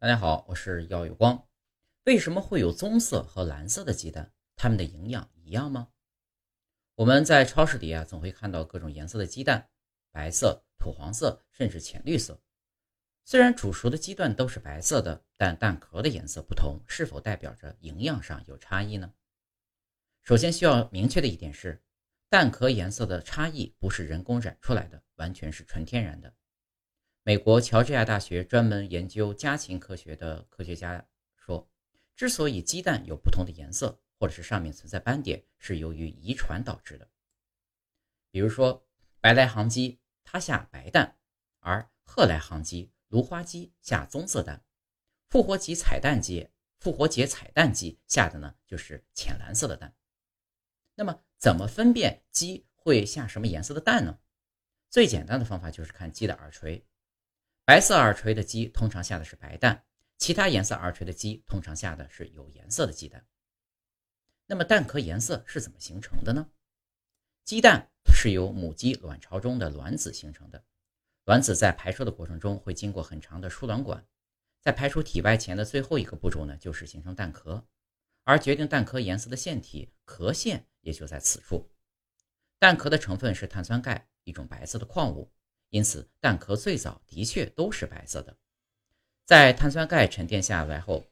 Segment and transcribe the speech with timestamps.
[0.00, 1.48] 大家好，我是耀有光。
[2.04, 4.32] 为什么会有棕色和蓝色的鸡蛋？
[4.54, 5.88] 它们的营养一样吗？
[6.96, 9.70] 我们在超市里啊，总会看到各种颜色的鸡蛋，
[10.10, 12.42] 白色、土黄色，甚至浅绿色。
[13.24, 19.14] 虽然煮熟的鸡蛋都是白色的，但蛋壳的颜色不同，是否代表着营养上有差异呢？
[20.22, 21.82] 首先需要明确的一点是，
[22.28, 26.34] 蛋壳颜色的差异不是人工染出来的，完全是纯天然的。
[27.26, 31.66] 美国乔治亚大学专门研究家禽科学的科学家说，
[32.14, 37.08] 之所以鸡蛋有不同的颜色，或者是上面存在斑点，是由于遗传导致的。
[38.30, 38.86] 比如说，
[39.22, 41.16] 白来航鸡它下白蛋，
[41.60, 44.62] 而褐来航鸡、芦花鸡下棕色蛋，
[45.30, 49.96] 复活节彩蛋鸡、复活节彩蛋鸡下的呢就是浅蓝色的蛋。
[50.94, 54.18] 那么，怎么分辨鸡会下什么颜色的蛋呢？
[54.90, 56.86] 最简单的方法就是看鸡的耳垂。
[57.66, 59.86] 白色耳垂的鸡通常下的是白蛋，
[60.18, 63.26] 其他颜色耳垂的鸡通常下的是有颜色的鸡蛋。
[64.46, 66.50] 那么蛋壳颜色是怎么形成的呢？
[67.42, 70.62] 鸡蛋是由母鸡卵巢中的卵子形成的，
[71.24, 74.06] 卵子在排出的过程中会经过很长的输卵管，
[74.60, 77.66] 在排出体外前的最后一个步骤呢，就是形成蛋壳，
[78.24, 81.70] 而决定蛋壳颜色的腺体壳腺也就在此处。
[82.58, 85.32] 蛋壳的成分是碳酸钙，一种白色的矿物。
[85.74, 88.36] 因此，蛋壳最早的确都是白色的。
[89.24, 91.04] 在碳酸钙沉淀下来后，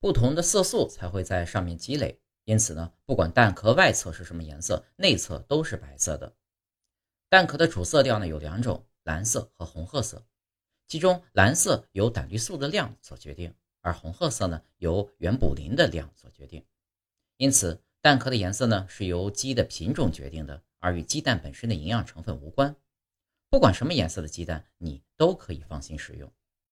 [0.00, 2.20] 不同的色素才会在上面积累。
[2.42, 6.34] 因此呢，不管蛋壳外侧是什么颜色，内侧都是白色的。
[7.28, 10.26] 蛋壳的主色调呢有两种：蓝色和红褐色。
[10.88, 16.66] 其中，蓝色由胆绿素的量所决定，而红褐色呢由原卟啉的量所决定。
[17.36, 22.74] 因此，蛋壳的颜色呢是由鸡的品种决定的，而与鸡蛋本身的营养成分无关。
[23.52, 26.32] 不管什么颜色的鸡蛋，你都可以放心食用。